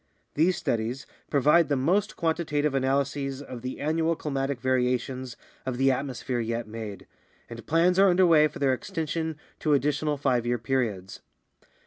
These 0.33 0.57
studies 0.57 1.05
provide 1.29 1.69
the 1.69 1.75
most 1.75 2.15
quantitative 2.15 2.73
analyses 2.73 3.39
of 3.39 3.61
the 3.61 3.79
annual 3.79 4.15
climatic 4.15 4.59
variations 4.59 5.37
of 5.63 5.77
the 5.77 5.91
atmosphere 5.91 6.39
yet 6.39 6.67
made, 6.67 7.05
and 7.47 7.63
plans 7.67 7.99
are 7.99 8.09
under 8.09 8.25
way 8.25 8.47
for 8.47 8.57
their 8.57 8.73
extension 8.73 9.37
to 9.59 9.75
additional 9.75 10.17
five 10.17 10.43
year 10.43 10.57
periods. 10.57 11.21